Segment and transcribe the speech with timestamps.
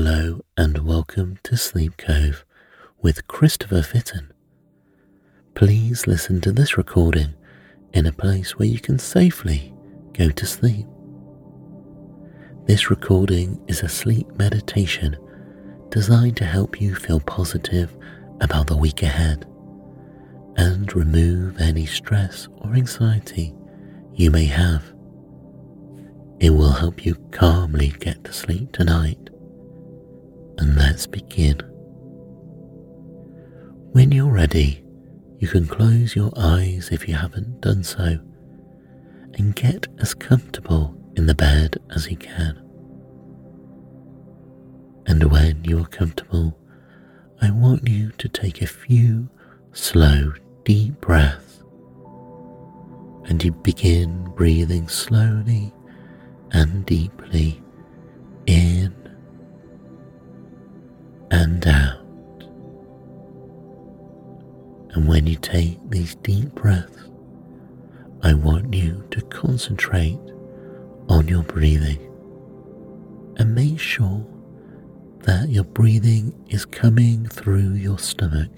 [0.00, 2.44] Hello and welcome to Sleep Cove
[3.02, 4.30] with Christopher Fitton.
[5.56, 7.34] Please listen to this recording
[7.92, 9.74] in a place where you can safely
[10.12, 10.86] go to sleep.
[12.66, 15.16] This recording is a sleep meditation
[15.88, 17.96] designed to help you feel positive
[18.40, 19.46] about the week ahead
[20.56, 23.52] and remove any stress or anxiety
[24.14, 24.94] you may have.
[26.38, 29.30] It will help you calmly get to sleep tonight.
[30.58, 31.58] And let's begin.
[33.92, 34.84] When you're ready,
[35.38, 38.18] you can close your eyes if you haven't done so
[39.34, 42.56] and get as comfortable in the bed as you can.
[45.06, 46.58] And when you're comfortable,
[47.40, 49.30] I want you to take a few
[49.72, 50.32] slow,
[50.64, 51.62] deep breaths
[53.28, 55.72] and you begin breathing slowly
[56.52, 57.62] and deeply
[64.98, 67.08] And when you take these deep breaths,
[68.24, 70.18] I want you to concentrate
[71.08, 72.00] on your breathing.
[73.36, 74.26] And make sure
[75.20, 78.50] that your breathing is coming through your stomach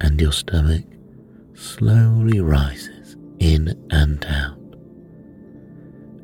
[0.00, 0.84] and your stomach
[1.54, 4.76] slowly rises in and out.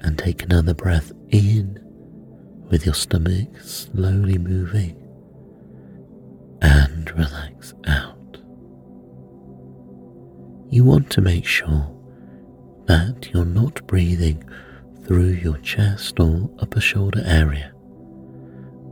[0.02, 1.76] And take another breath in
[2.70, 4.96] with your stomach slowly moving.
[6.62, 7.49] And relax
[10.80, 11.94] You want to make sure
[12.86, 14.42] that you're not breathing
[15.04, 17.74] through your chest or upper shoulder area,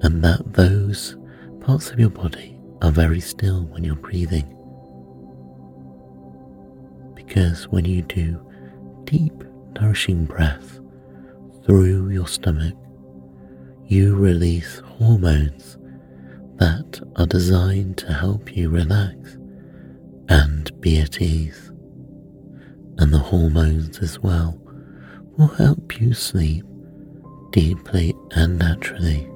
[0.02, 1.16] and that those
[1.62, 4.54] parts of your body are very still when you're breathing.
[7.14, 8.38] Because when you do
[9.04, 9.32] deep,
[9.80, 10.80] nourishing breath
[11.64, 12.74] through your stomach,
[13.86, 15.78] you release hormones
[16.56, 19.38] that are designed to help you relax
[20.28, 21.67] and be at ease
[22.98, 24.58] and the hormones as well
[25.36, 26.64] will help you sleep
[27.52, 29.28] deeply and naturally.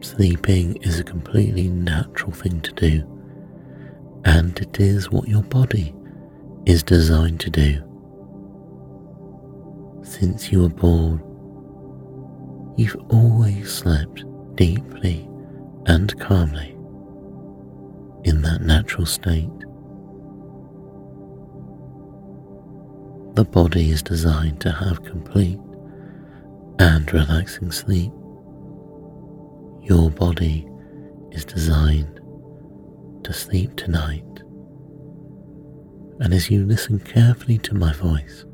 [0.00, 3.06] Sleeping is a completely natural thing to do,
[4.24, 5.94] and it is what your body
[6.66, 7.82] is designed to do.
[10.02, 11.22] Since you were born,
[12.76, 14.24] you've always slept
[14.56, 15.28] deeply
[15.86, 16.76] and calmly
[18.24, 19.48] in that natural state.
[23.34, 25.58] The body is designed to have complete
[26.78, 28.12] and relaxing sleep.
[29.80, 30.68] Your body
[31.30, 32.20] is designed
[33.24, 34.22] to sleep tonight.
[36.20, 38.44] And as you listen carefully to my voice,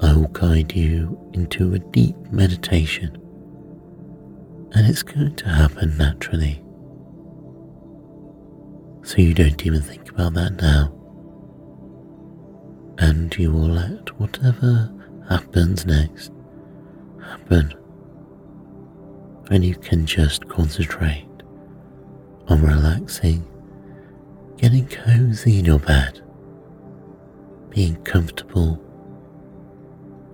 [0.00, 3.16] I will guide you into a deep meditation,
[4.74, 6.62] and it's going to happen naturally.
[9.02, 10.99] So you don't even think about that now
[13.00, 14.92] and you will let whatever
[15.28, 16.30] happens next
[17.24, 17.74] happen.
[19.50, 21.26] And you can just concentrate
[22.48, 23.44] on relaxing,
[24.58, 26.20] getting cozy in your bed,
[27.70, 28.78] being comfortable,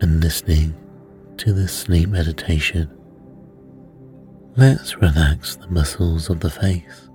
[0.00, 0.74] and listening
[1.38, 2.90] to this sleep meditation.
[4.56, 7.05] Let's relax the muscles of the face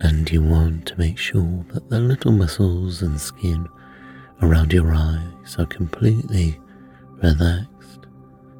[0.00, 3.68] and you want to make sure that the little muscles and skin
[4.42, 6.58] around your eyes are completely
[7.22, 8.06] relaxed,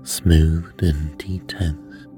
[0.03, 2.09] smoothed, and detensed,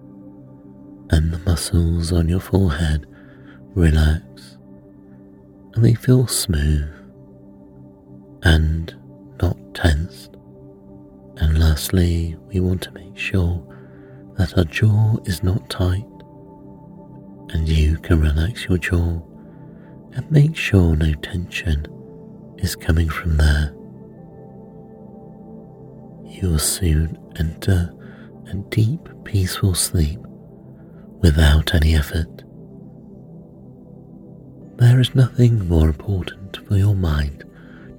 [1.10, 3.06] and the muscles on your forehead
[3.74, 4.58] relax
[5.74, 6.88] and they feel smooth
[8.42, 8.94] and
[9.40, 10.36] not tensed.
[11.36, 13.62] And lastly, we want to make sure
[14.36, 16.04] that our jaw is not tight
[17.52, 19.20] and you can relax your jaw
[20.12, 21.86] and make sure no tension
[22.58, 23.72] is coming from there.
[26.26, 27.92] You will soon enter
[28.50, 30.18] a deep, peaceful sleep
[31.20, 32.44] without any effort.
[34.78, 37.44] There is nothing more important for your mind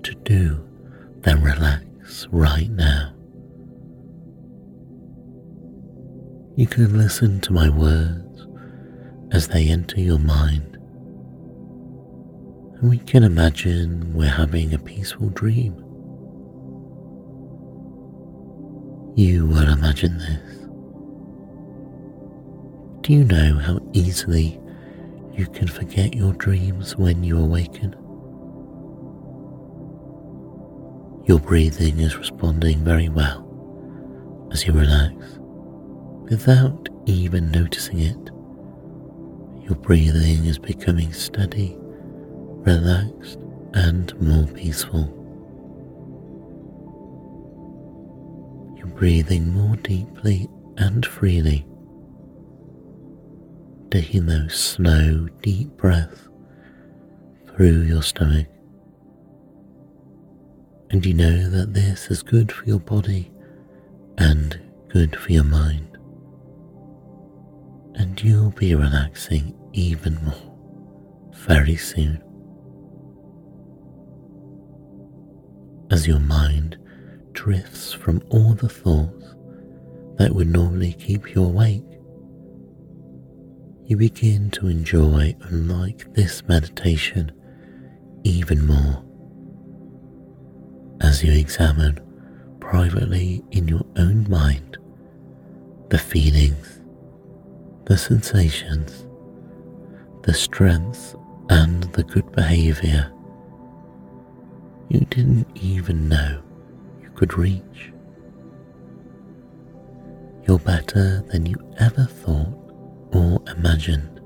[0.04, 0.68] to do
[1.22, 3.14] than relax right now.
[6.56, 8.31] You can listen to my words
[9.32, 10.78] as they enter your mind.
[12.80, 15.76] And we can imagine we're having a peaceful dream.
[19.16, 20.58] You will imagine this.
[23.02, 24.60] Do you know how easily
[25.34, 27.96] you can forget your dreams when you awaken?
[31.28, 33.48] Your breathing is responding very well,
[34.52, 35.14] as you relax
[36.30, 38.31] without even noticing it.
[39.72, 43.40] Your breathing is becoming steady, relaxed,
[43.74, 45.06] and more peaceful.
[48.76, 51.66] You're breathing more deeply and freely,
[53.92, 56.28] taking those slow, deep breaths
[57.56, 58.48] through your stomach.
[60.90, 63.32] And you know that this is good for your body
[64.18, 64.60] and
[64.90, 65.98] good for your mind.
[67.96, 72.22] And you'll be relaxing even more very soon.
[75.90, 76.78] As your mind
[77.34, 79.36] drifts from all the thoughts
[80.18, 81.84] that would normally keep you awake,
[83.86, 87.32] you begin to enjoy and like this meditation
[88.24, 89.04] even more
[91.02, 92.00] as you examine
[92.60, 94.78] privately in your own mind
[95.90, 96.80] the feelings,
[97.86, 99.06] the sensations,
[100.24, 101.16] the strength
[101.50, 103.12] and the good behavior
[104.90, 106.42] you didn't even know
[107.02, 107.94] you could reach.
[110.46, 112.54] You're better than you ever thought
[113.14, 114.20] or imagined.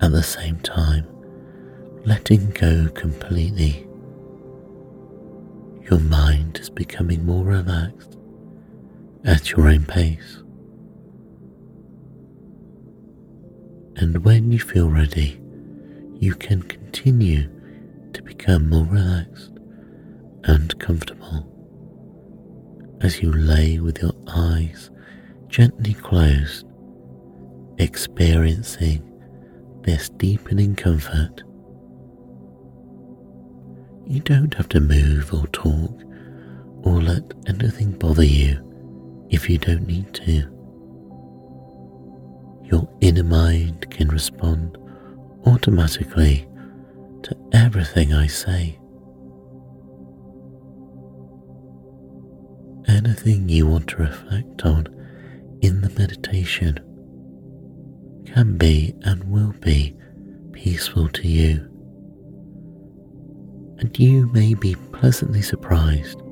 [0.00, 1.06] At the same time,
[2.04, 3.86] letting go completely
[5.88, 8.16] your mind is becoming more relaxed
[9.24, 10.41] at your own pace.
[13.96, 15.40] And when you feel ready,
[16.18, 17.48] you can continue
[18.12, 19.52] to become more relaxed
[20.44, 21.48] and comfortable
[23.00, 24.90] as you lay with your eyes
[25.48, 26.66] gently closed,
[27.78, 29.08] experiencing
[29.84, 31.42] this deepening comfort
[34.06, 36.02] you don't have to move or talk
[36.82, 38.58] or let anything bother you
[39.30, 40.51] if you don't need to.
[42.72, 44.78] Your inner mind can respond
[45.46, 46.48] automatically
[47.22, 48.78] to everything I say.
[52.88, 54.86] Anything you want to reflect on
[55.60, 56.80] in the meditation
[58.26, 59.94] can be and will be
[60.52, 61.68] peaceful to you
[63.82, 66.22] and you may be pleasantly surprised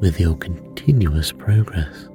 [0.00, 2.08] with your continuous progress.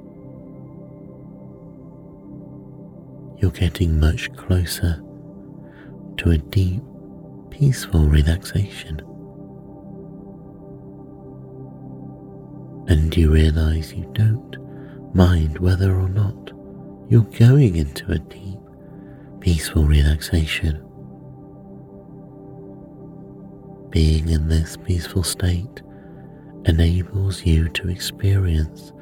[3.44, 5.02] You're getting much closer
[6.16, 6.82] to a deep,
[7.50, 9.00] peaceful relaxation.
[12.88, 14.56] And you realize you don't
[15.14, 16.52] mind whether or not
[17.10, 18.56] you're going into a deep,
[19.40, 20.82] peaceful relaxation
[23.90, 25.82] being in this peaceful state
[26.64, 28.94] enables you to experience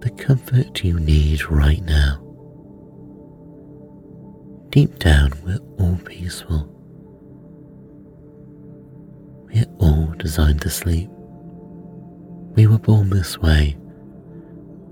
[0.00, 2.25] the comfort you need right now.
[4.76, 6.68] Deep down, we're all peaceful.
[9.46, 11.08] We're all designed to sleep.
[12.56, 13.78] We were born this way,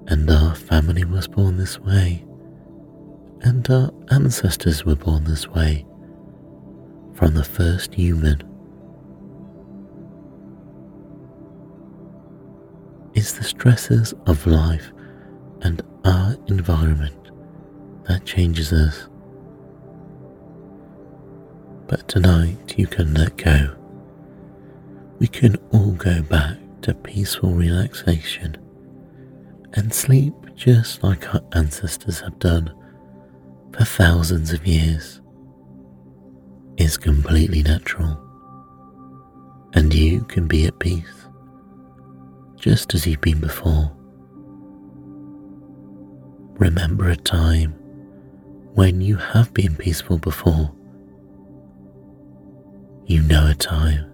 [0.06, 2.24] and our family was born this way,
[3.42, 5.84] and our ancestors were born this way
[7.12, 8.42] from the first human
[13.12, 14.92] It's the stresses of life
[15.60, 17.30] and our environment
[18.08, 19.08] that changes us.
[21.86, 23.76] But tonight you can let go.
[25.18, 28.56] We can all go back to peaceful relaxation
[29.74, 32.72] and sleep just like our ancestors have done
[33.72, 35.20] for thousands of years.
[36.76, 38.18] Is completely natural,
[39.74, 41.28] and you can be at peace
[42.56, 43.92] just as you've been before.
[46.58, 47.72] Remember a time
[48.74, 50.74] when you have been peaceful before.
[53.06, 54.10] You know a time.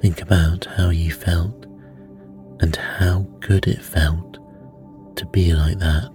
[0.00, 1.64] Think about how you felt
[2.60, 4.38] and how good it felt
[5.16, 6.10] to be like that.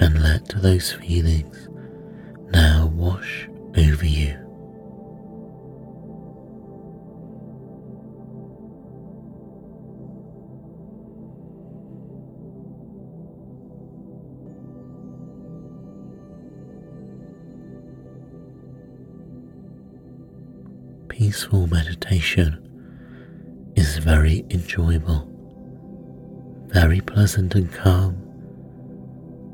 [0.00, 1.68] And let those feelings
[2.50, 4.43] now wash over you.
[21.24, 22.58] Peaceful meditation
[23.76, 25.26] is very enjoyable,
[26.66, 28.14] very pleasant and calm,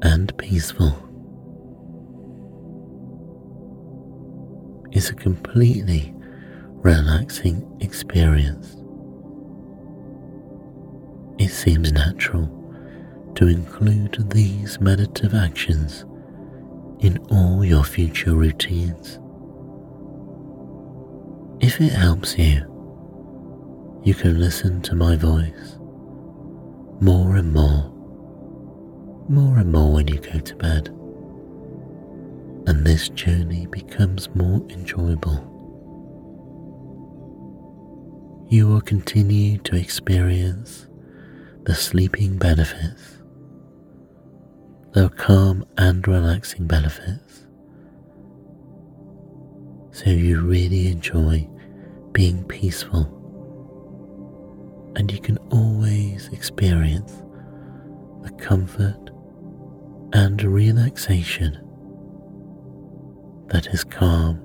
[0.03, 0.93] and peaceful.
[4.91, 6.13] It's a completely
[6.83, 8.77] relaxing experience
[11.39, 12.49] It seems natural
[13.37, 16.05] to include these meditative actions
[16.99, 19.21] in all your future routines.
[21.61, 22.65] If it helps you,
[24.03, 25.77] you can listen to my voice
[27.01, 27.93] more and more,
[29.29, 30.89] more and more when you go to bed,
[32.67, 35.47] and this journey becomes more enjoyable.
[38.49, 40.89] You will continue to experience
[41.65, 43.21] the sleeping benefits
[44.93, 47.47] the calm and relaxing benefits.
[49.93, 51.49] So you really enjoy
[52.13, 53.17] being peaceful,
[54.97, 57.13] and you can always experience
[58.23, 59.11] the comfort
[60.13, 61.59] and relaxation
[63.49, 64.39] that is calm,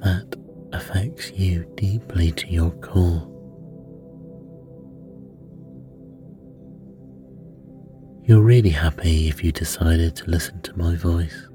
[0.00, 0.36] that
[0.72, 3.28] affects you deeply to your core.
[8.24, 11.48] You're really happy if you decided to listen to my voice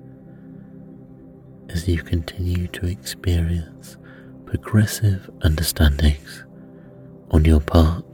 [1.70, 3.98] as you continue to experience
[4.46, 6.46] progressive understandings
[7.32, 8.06] on your part.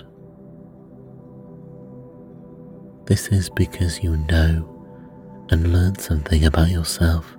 [3.05, 4.69] This is because you know
[5.49, 7.37] and learn something about yourself.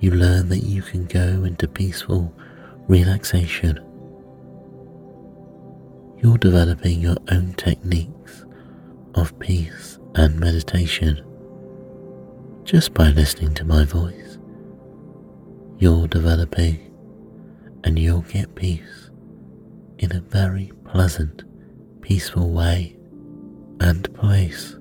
[0.00, 2.34] You learn that you can go into peaceful
[2.88, 3.80] relaxation
[6.24, 8.46] you're developing your own techniques
[9.14, 11.22] of peace and meditation
[12.64, 14.38] just by listening to my voice.
[15.78, 16.90] You're developing
[17.84, 19.10] and you'll get peace
[19.98, 21.44] in a very pleasant,
[22.00, 22.96] peaceful way
[23.80, 24.76] and place.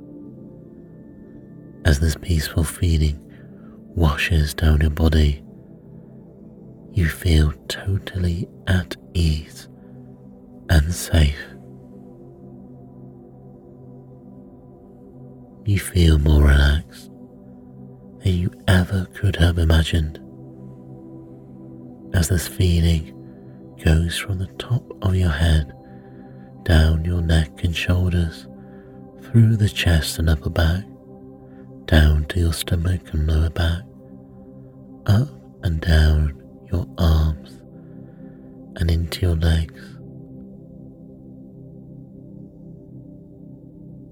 [1.84, 3.20] As this peaceful feeling
[3.96, 5.44] washes down your body,
[6.94, 9.68] you feel totally at ease
[10.70, 11.36] and safe.
[15.66, 17.13] You feel more relaxed
[18.24, 20.20] than you ever could have imagined
[22.14, 23.12] as this feeling
[23.84, 25.74] goes from the top of your head
[26.64, 28.48] down your neck and shoulders,
[29.22, 30.84] through the chest and upper back,
[31.86, 33.82] down to your stomach and lower back,
[35.06, 35.28] up
[35.64, 37.60] and down your arms
[38.78, 39.82] and into your legs.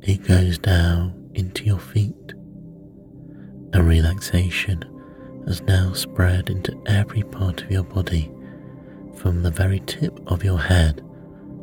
[0.01, 2.20] It goes down into your feet.
[3.73, 4.83] A relaxation
[5.47, 8.31] has now spread into every part of your body,
[9.15, 11.01] from the very tip of your head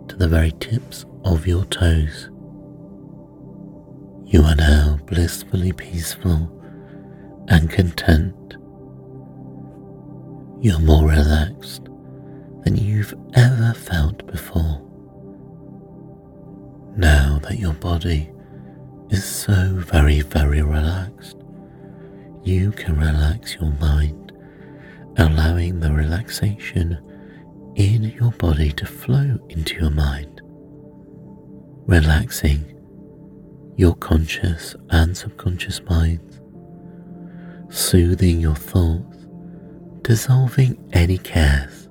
[0.09, 2.31] to the very tips of your toes.
[4.25, 6.51] You are now blissfully peaceful
[7.49, 8.57] and content.
[10.61, 11.85] You're more relaxed
[12.65, 14.83] than you've ever felt before.
[16.97, 18.31] Now that your body
[19.11, 21.38] is so very, very relaxed,
[22.49, 24.33] you can relax your mind,
[25.19, 26.99] allowing the relaxation
[27.77, 30.41] in your body to flow into your mind,
[31.87, 32.65] relaxing
[33.77, 36.41] your conscious and subconscious minds,
[37.69, 39.27] soothing your thoughts,
[40.01, 41.87] dissolving any cares.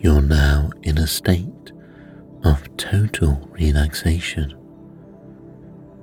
[0.00, 1.72] You're now in a state
[2.44, 4.52] of total relaxation.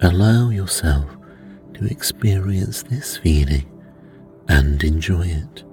[0.01, 1.14] Allow yourself
[1.75, 3.69] to experience this feeling
[4.47, 5.63] and enjoy it.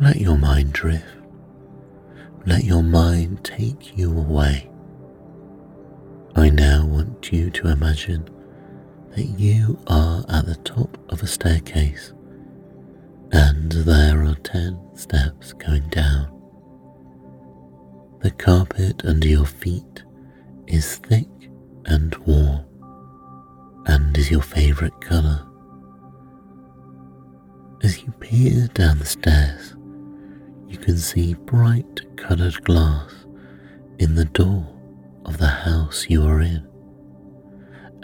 [0.00, 1.06] Let your mind drift.
[2.46, 4.68] Let your mind take you away.
[6.34, 8.28] I now want you to imagine
[9.10, 12.12] that you are at the top of a staircase
[13.30, 16.28] and there are 10 steps going down.
[18.20, 20.02] The carpet under your feet
[20.66, 21.28] is thick
[21.84, 22.64] and warm
[23.86, 25.46] and is your favourite colour.
[27.82, 29.74] As you peer down the stairs,
[30.68, 33.26] you can see bright coloured glass
[33.98, 34.66] in the door
[35.24, 36.66] of the house you are in,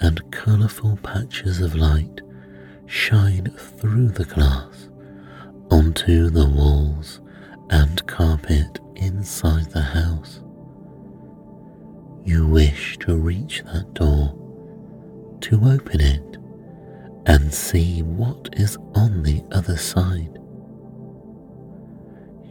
[0.00, 2.20] and colourful patches of light
[2.86, 4.88] shine through the glass
[5.70, 7.20] onto the walls
[7.70, 10.40] and carpet inside the house.
[12.24, 14.34] You wish to reach that door,
[15.42, 16.36] to open it
[17.26, 20.38] and see what is on the other side.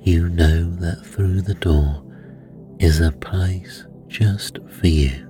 [0.04, 2.04] You know that through the door
[2.80, 5.26] is a place just for you.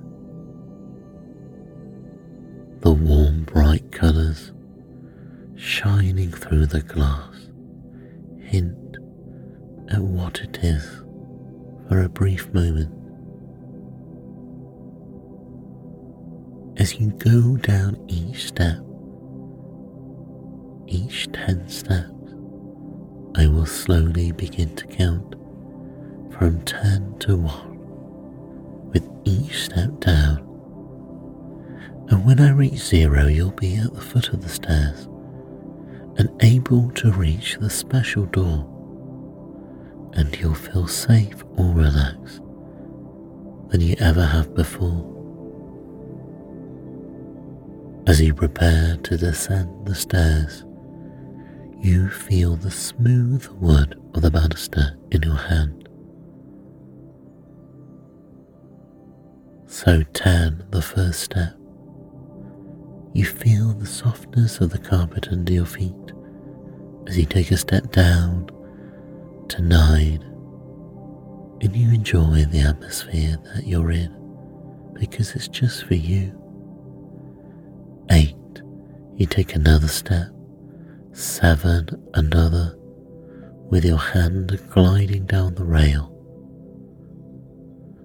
[2.81, 4.51] The warm, bright colours
[5.55, 7.49] shining through the glass
[8.41, 8.97] hint
[9.89, 10.85] at what it is
[11.87, 12.93] for a brief moment.
[16.87, 18.79] As you go down each step,
[20.87, 22.33] each 10 steps,
[23.35, 25.35] I will slowly begin to count
[26.31, 30.37] from 10 to 1 with each step down.
[32.07, 35.09] And when I reach zero, you'll be at the foot of the stairs
[36.17, 38.65] and able to reach the special door,
[40.13, 42.39] and you'll feel safe or relaxed
[43.71, 45.16] than you ever have before.
[48.07, 50.63] As you prepare to descend the stairs,
[51.81, 55.89] you feel the smooth wood of the banister in your hand.
[59.65, 61.53] So turn the first step.
[63.13, 65.93] You feel the softness of the carpet under your feet
[67.07, 68.49] as you take a step down
[69.49, 70.21] to nine
[71.59, 74.15] and you enjoy the atmosphere that you're in
[74.93, 76.36] because it's just for you.
[78.11, 78.35] Eight,
[79.15, 80.27] you take another step.
[81.11, 82.77] Seven, another,
[83.69, 86.13] with your hand gliding down the rail.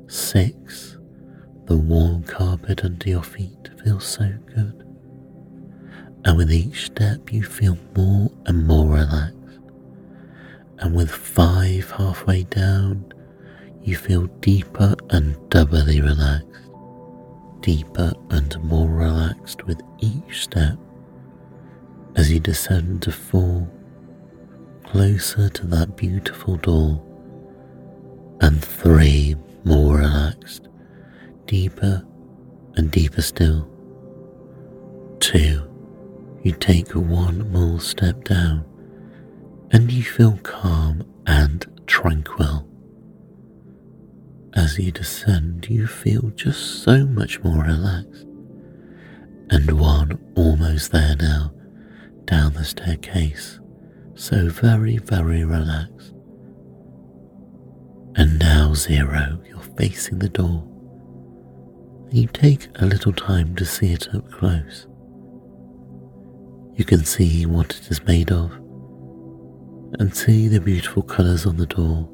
[0.09, 0.99] Six,
[1.66, 4.85] the warm carpet under your feet feels so good.
[6.25, 9.37] And with each step, you feel more and more relaxed.
[10.78, 13.12] And with five halfway down,
[13.82, 16.62] you feel deeper and doubly relaxed.
[17.62, 20.76] Deeper and more relaxed with each step
[22.16, 23.69] as you descend to four,
[24.85, 27.00] closer to that beautiful door.
[28.40, 30.69] And three, more relaxed,
[31.47, 32.04] deeper
[32.75, 33.69] and deeper still.
[35.21, 35.62] Two,
[36.42, 38.64] you take one more step down
[39.71, 42.66] and you feel calm and tranquil.
[44.54, 48.26] As you descend, you feel just so much more relaxed.
[49.49, 51.52] And one almost there now,
[52.26, 53.60] down the staircase,
[54.15, 56.12] so very, very relaxed.
[58.15, 60.69] And now, zero, you're facing the door.
[62.10, 64.86] You take a little time to see it up close.
[66.75, 68.52] You can see what it is made of
[69.99, 72.08] and see the beautiful colours on the door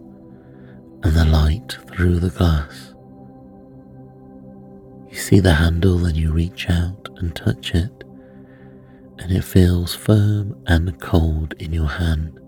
[1.10, 2.94] the light through the glass.
[5.10, 8.04] You see the handle and you reach out and touch it,
[9.18, 12.38] and it feels firm and cold in your hand.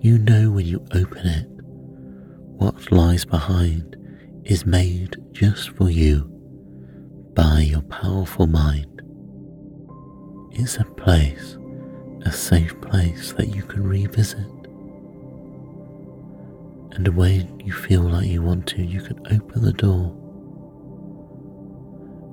[0.00, 1.48] You know when you open it,
[2.58, 3.96] what lies behind
[4.44, 6.30] is made just for you
[7.34, 9.02] by your powerful mind
[10.52, 11.56] is a place,
[12.22, 14.57] a safe place that you can revisit.
[16.98, 20.12] And when you feel like you want to, you can open the door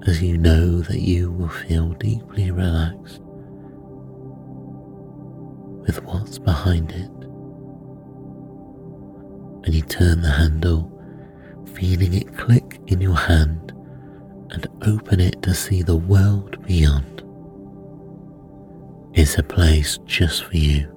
[0.07, 3.21] as you know that you will feel deeply relaxed
[5.85, 7.11] with what's behind it.
[9.65, 10.91] And you turn the handle,
[11.75, 13.71] feeling it click in your hand,
[14.49, 17.21] and open it to see the world beyond
[19.13, 20.91] It's a place just for you.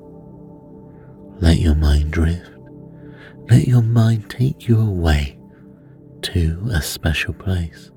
[1.40, 2.57] Let your mind drift.
[3.50, 5.38] Let your mind take you away
[6.22, 7.90] to a special place,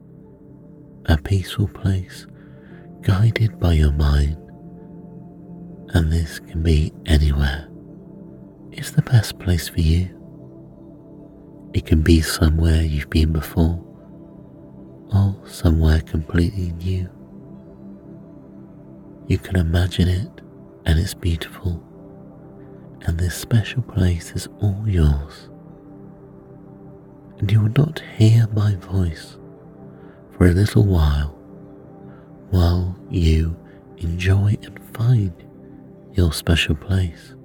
[1.07, 2.25] a peaceful place
[3.01, 4.37] guided by your mind.
[5.89, 7.67] And this can be anywhere.
[8.71, 10.17] It's the best place for you.
[11.73, 13.83] It can be somewhere you've been before
[15.13, 17.09] or somewhere completely new.
[19.27, 20.41] You can imagine it,
[20.85, 21.83] and it's beautiful,
[23.03, 25.49] and this special place is all yours.
[27.39, 29.37] And you will not hear my voice
[30.31, 31.37] for a little while
[32.51, 33.57] while you
[33.97, 35.33] enjoy and find
[36.13, 37.35] your special place.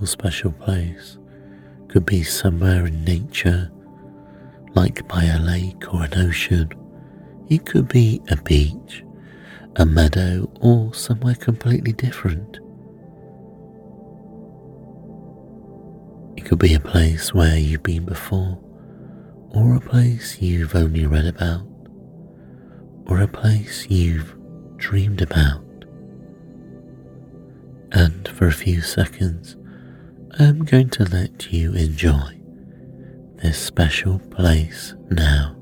[0.00, 1.18] Or special place
[1.88, 3.70] could be somewhere in nature,
[4.74, 6.70] like by a lake or an ocean.
[7.48, 9.04] It could be a beach,
[9.76, 12.58] a meadow, or somewhere completely different.
[16.36, 18.58] It could be a place where you've been before,
[19.50, 21.66] or a place you've only read about,
[23.06, 24.36] or a place you've
[24.76, 25.64] dreamed about.
[27.92, 29.56] And for a few seconds,
[30.40, 32.40] I'm going to let you enjoy
[33.42, 35.59] this special place now.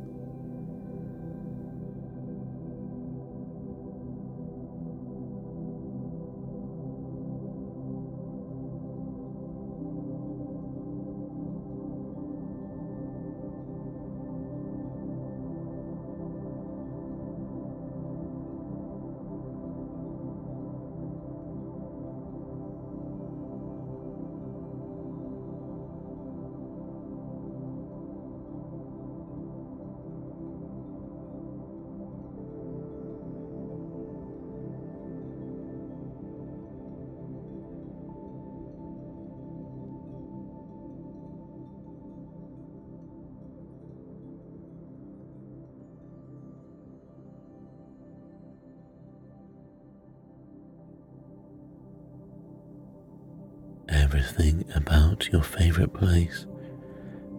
[54.28, 56.46] Everything about your favourite place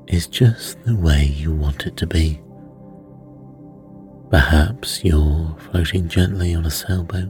[0.07, 2.41] is just the way you want it to be.
[4.31, 7.29] Perhaps you're floating gently on a sailboat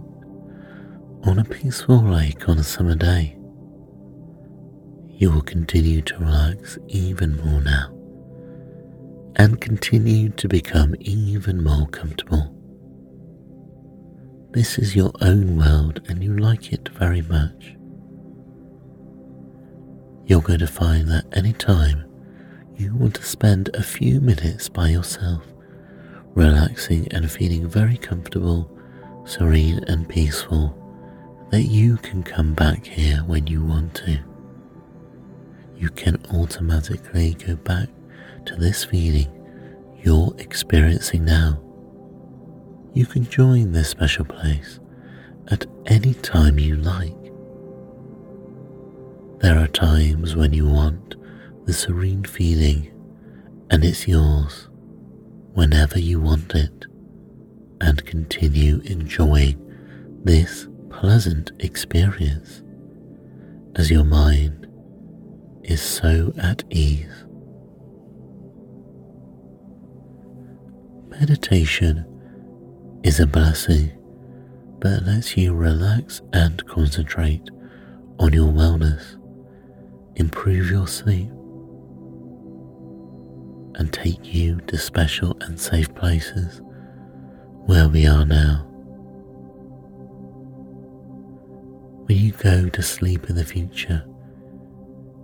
[1.24, 3.38] on a peaceful lake on a summer day.
[5.10, 7.94] You will continue to relax even more now
[9.36, 12.56] and continue to become even more comfortable.
[14.52, 17.76] This is your own world and you like it very much
[20.30, 22.06] you're going to find that any time
[22.78, 25.42] you want to spend a few minutes by yourself,
[26.36, 28.70] relaxing and feeling very comfortable,
[29.26, 30.76] serene, and peaceful,
[31.50, 34.20] that you can come back here when you want to.
[35.76, 37.90] You can automatically go back
[38.46, 39.28] to this feeling
[40.04, 41.60] you're experiencing now.
[42.94, 44.80] You can join this special place
[45.48, 47.19] at any time you like.
[49.42, 51.16] There are times when you want
[51.66, 52.92] the serene feeling,
[53.72, 54.68] and it's yours
[55.54, 56.86] whenever you want it,
[57.80, 59.58] and continue enjoying
[60.26, 62.62] this pleasant experience
[63.78, 64.68] as your mind
[65.64, 67.24] is so at ease.
[71.08, 72.06] Meditation
[73.04, 73.92] is a blessing
[74.80, 77.50] that lets you relax and concentrate
[78.20, 79.16] on your wellness
[80.20, 81.32] improve your sleep,
[83.76, 86.62] and take you to special and safe places
[87.66, 88.66] where we are now.
[92.06, 94.06] When you go to sleep in the future,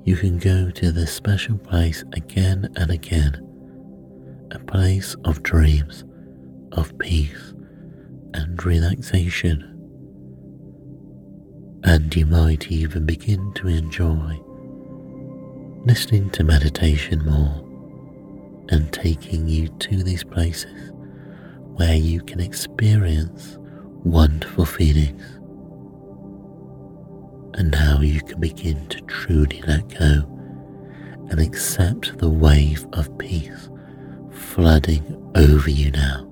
[0.05, 3.41] you can go to this special place again and again,
[4.51, 6.05] a place of dreams,
[6.71, 7.53] of peace
[8.33, 9.71] and relaxation.
[11.83, 14.39] And you might even begin to enjoy
[15.85, 17.63] listening to meditation more
[18.69, 20.91] and taking you to these places
[21.75, 23.59] where you can experience
[24.03, 25.21] wonderful feelings.
[27.53, 30.23] And now you can begin to truly let go
[31.29, 33.69] and accept the wave of peace
[34.31, 36.27] flooding over you now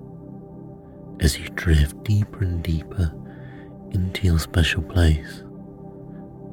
[1.20, 3.14] as you drift deeper and deeper
[3.92, 5.44] into your special place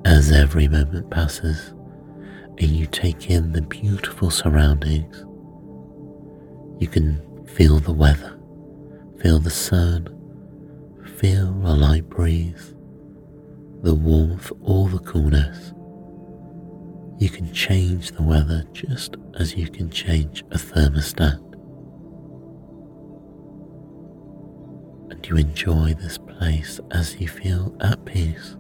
[0.04, 1.72] as every moment passes
[2.58, 5.24] and you take in the beautiful surroundings.
[6.80, 8.38] You can feel the weather,
[9.20, 10.08] feel the sun,
[11.18, 12.74] feel a light breeze,
[13.82, 15.72] the warmth or the coolness.
[17.18, 21.38] You can change the weather just as you can change a thermostat.
[25.10, 28.56] And you enjoy this place as you feel at peace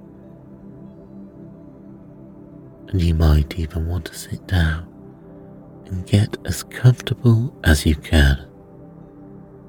[2.90, 4.84] and you might even want to sit down
[5.86, 8.46] and get as comfortable as you can.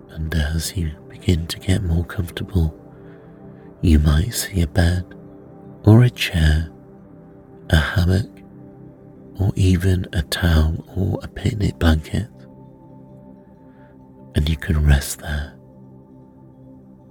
[0.09, 2.75] And as you begin to get more comfortable,
[3.81, 5.05] you might see a bed
[5.83, 6.71] or a chair,
[7.69, 8.29] a hammock,
[9.39, 12.27] or even a towel or a picnic blanket.
[14.33, 15.53] And you can rest there.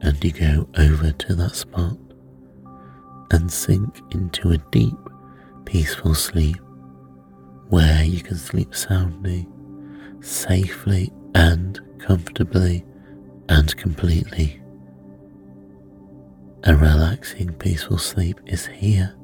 [0.03, 1.97] And you go over to that spot
[3.31, 4.97] and sink into a deep
[5.65, 6.59] peaceful sleep
[7.69, 9.47] where you can sleep soundly,
[10.21, 12.85] safely, and comfortably
[13.49, 14.61] and completely.
[16.65, 19.15] A relaxing, peaceful sleep is here.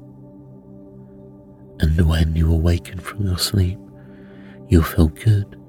[1.79, 3.77] And when you awaken from your sleep,
[4.69, 5.59] you'll feel good,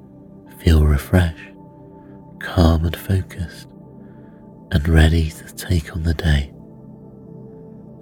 [0.60, 1.52] feel refreshed,
[2.40, 3.68] calm and focused,
[4.70, 6.52] and ready to take on the day.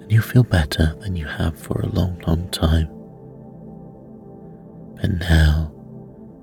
[0.06, 2.86] And you'll feel better than you have for a long, long time.
[5.00, 5.72] But now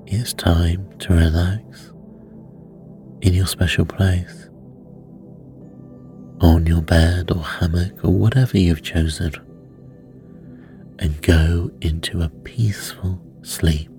[0.05, 1.93] it's time to relax
[3.21, 4.49] in your special place,
[6.41, 9.31] on your bed or hammock or whatever you've chosen,
[10.99, 13.89] and go into a peaceful sleep